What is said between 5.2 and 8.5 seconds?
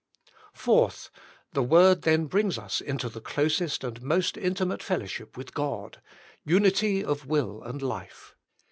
with God— Unity of Will and Life.